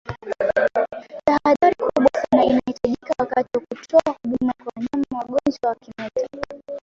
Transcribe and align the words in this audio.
Tahadhari 1.25 1.75
kubwa 1.81 2.11
sana 2.21 2.43
inahitajika 2.45 3.13
wakati 3.19 3.49
wa 3.57 3.63
kutoa 3.69 4.15
huduma 4.23 4.53
kwa 4.63 4.71
wanyama 4.75 5.05
wagonjwa 5.19 5.69
wa 5.69 5.75
kimeta 5.75 6.39